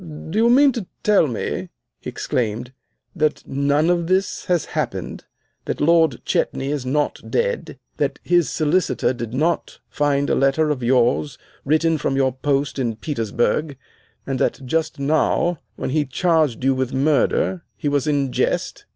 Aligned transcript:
"Do 0.03 0.39
you 0.39 0.49
mean 0.49 0.71
to 0.71 0.87
tell 1.03 1.27
me," 1.27 1.69
he 1.99 2.09
exclaimed, 2.09 2.73
"that 3.15 3.47
none 3.47 3.91
of 3.91 4.07
this 4.07 4.45
has 4.45 4.65
happened? 4.73 5.25
That 5.65 5.79
Lord 5.79 6.25
Chetney 6.25 6.71
is 6.71 6.87
not 6.87 7.21
dead, 7.29 7.77
that 7.97 8.17
his 8.23 8.49
Solicitor 8.49 9.13
did 9.13 9.31
not 9.31 9.77
find 9.91 10.27
a 10.27 10.33
letter 10.33 10.71
of 10.71 10.81
yours 10.81 11.37
written 11.63 11.99
from 11.99 12.15
your 12.15 12.31
post 12.31 12.79
in 12.79 12.95
Petersburg, 12.95 13.77
and 14.25 14.39
that 14.39 14.65
just 14.65 14.97
now, 14.97 15.59
when 15.75 15.91
he 15.91 16.03
charged 16.05 16.63
you 16.63 16.73
with 16.73 16.91
murder, 16.93 17.63
he 17.77 17.87
was 17.87 18.07
in 18.07 18.31
jest?" 18.31 18.85